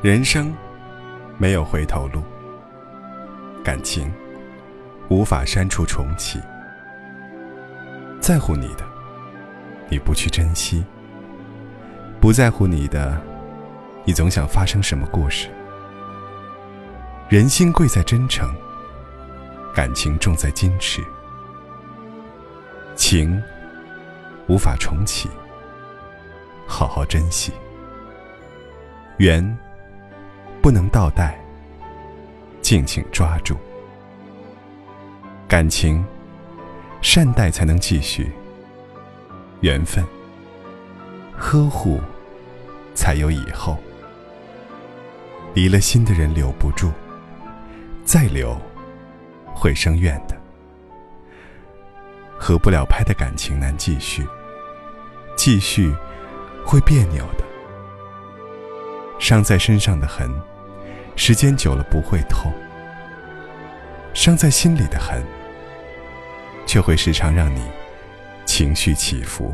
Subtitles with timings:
[0.00, 0.54] 人生
[1.38, 2.22] 没有回头路，
[3.64, 4.08] 感情
[5.08, 6.38] 无法删除重启。
[8.20, 8.84] 在乎你的，
[9.88, 10.84] 你不去珍惜；
[12.20, 13.20] 不在乎你的，
[14.04, 15.48] 你总想发生什么故事。
[17.28, 18.48] 人心贵在真诚，
[19.74, 21.02] 感情重在矜持。
[22.94, 23.42] 情
[24.46, 25.28] 无法重启，
[26.68, 27.52] 好好珍惜。
[29.16, 29.58] 缘。
[30.60, 31.38] 不能倒带，
[32.60, 33.56] 敬请抓住。
[35.46, 36.04] 感情，
[37.00, 38.24] 善待才能继续；
[39.60, 40.04] 缘分，
[41.36, 42.00] 呵护
[42.94, 43.78] 才有以后。
[45.54, 46.90] 离了心的人留不住，
[48.04, 48.56] 再留
[49.54, 50.36] 会生怨的。
[52.38, 54.24] 合不了拍的感情难继续，
[55.36, 55.92] 继续
[56.64, 57.47] 会别扭的。
[59.18, 60.30] 伤在身上的痕。
[61.16, 62.52] 时间久了不会痛，
[64.14, 65.20] 伤在心里的痕，
[66.64, 67.60] 却会时常让你
[68.46, 69.52] 情绪起伏。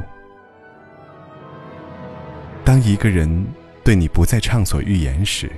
[2.62, 3.46] 当一个人
[3.82, 5.50] 对你不再畅所欲言时，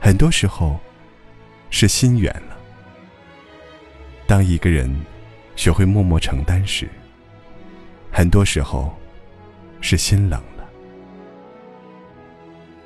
[0.00, 0.80] 很多时候
[1.70, 2.56] 是心远了；
[4.26, 4.92] 当一个人
[5.54, 6.88] 学会默默承担时，
[8.10, 8.92] 很多时候
[9.80, 10.42] 是心冷。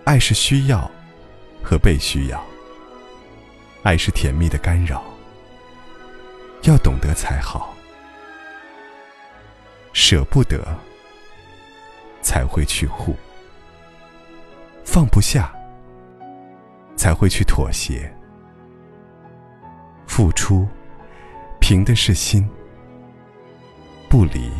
[0.06, 0.90] 爱是需要。
[1.68, 2.40] 和被需要，
[3.82, 5.02] 爱是甜蜜的干扰，
[6.62, 7.74] 要懂得才好。
[9.92, 10.64] 舍不得，
[12.22, 13.16] 才会去护；
[14.84, 15.52] 放不下，
[16.94, 18.08] 才会去妥协。
[20.06, 20.68] 付出，
[21.60, 22.48] 凭的是心；
[24.08, 24.52] 不离，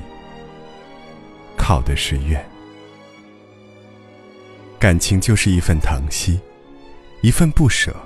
[1.57, 2.45] 靠的是愿。
[4.79, 6.41] 感情就是一份疼惜。
[7.23, 7.97] 一份不舍，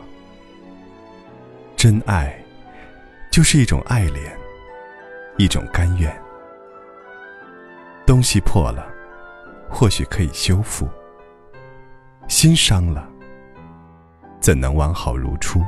[1.77, 2.33] 真爱
[3.31, 4.33] 就是一种爱恋，
[5.36, 6.11] 一种甘愿。
[8.07, 8.86] 东西破了，
[9.69, 10.86] 或许可以修复；
[12.29, 13.07] 心伤了，
[14.41, 15.61] 怎能完好如初？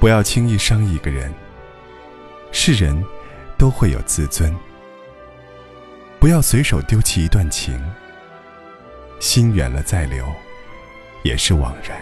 [0.00, 1.32] 不要轻易伤一个人，
[2.50, 3.02] 是人
[3.56, 4.54] 都会有自尊。
[6.22, 7.82] 不要随手丢弃一段情。
[9.18, 10.24] 心远了再留，
[11.24, 12.00] 也是枉然。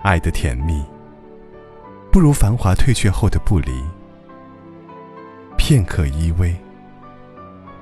[0.00, 0.82] 爱的甜蜜，
[2.10, 3.84] 不如繁华退却后的不离。
[5.58, 6.54] 片刻依偎，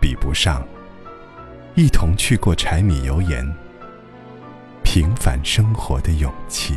[0.01, 0.67] 比不上
[1.77, 3.49] 一同去过柴米油盐、
[4.83, 6.77] 平凡生活的勇气。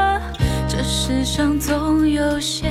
[1.03, 2.69] 世上总有些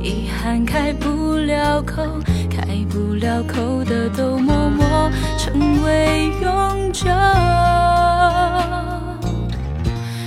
[0.00, 2.00] 遗憾开不了口，
[2.48, 7.10] 开不了口的都默默成为永久。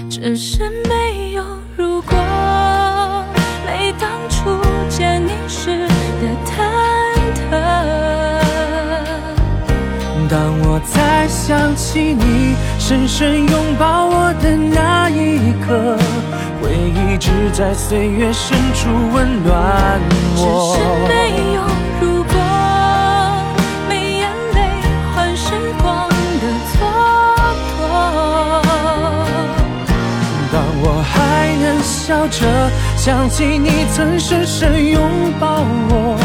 [0.09, 1.45] 只是没有
[1.77, 2.17] 如果，
[3.65, 4.09] 每当
[10.75, 15.97] 我才想起你深深拥抱我的那一刻。
[16.61, 20.01] 回忆只在岁月深处温暖
[20.35, 20.75] 我。
[20.75, 21.13] 只是没
[21.53, 21.61] 有
[22.01, 22.35] 如果，
[23.87, 24.59] 没眼泪
[25.15, 26.75] 换时光的蹉
[27.79, 27.79] 跎。
[30.51, 31.65] 当我还能。
[31.85, 32.39] 笑着
[32.97, 35.01] 想起你曾深深拥
[35.39, 36.17] 抱我，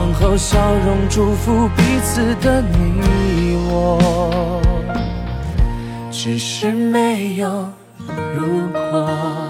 [0.00, 4.62] 往后笑容祝福彼此的你我，
[6.10, 7.68] 只是没有
[8.34, 9.49] 如果。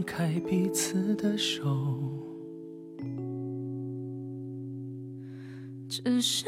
[0.00, 1.68] 放开彼此的手。
[5.86, 6.46] 只是